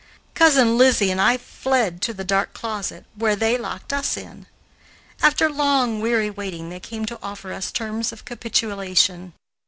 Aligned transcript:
Cousin 0.33 0.79
Lizzie 0.79 1.11
and 1.11 1.21
I 1.21 1.37
fled 1.37 2.01
to 2.01 2.11
the 2.15 2.23
dark 2.23 2.53
closet, 2.53 3.05
where 3.13 3.35
they 3.35 3.55
locked 3.55 3.93
us 3.93 4.17
in. 4.17 4.47
After 5.21 5.47
long, 5.47 6.01
weary 6.01 6.31
waiting 6.31 6.69
they 6.71 6.79
came 6.79 7.05
to 7.05 7.19
offer 7.21 7.53
us 7.53 7.71
terms 7.71 8.11
of 8.11 8.25
capitulation. 8.25 9.33